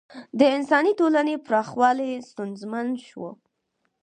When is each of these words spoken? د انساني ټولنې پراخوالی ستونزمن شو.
د 0.39 0.41
انساني 0.55 0.93
ټولنې 0.99 1.35
پراخوالی 1.45 2.11
ستونزمن 2.29 2.87
شو. 3.07 3.27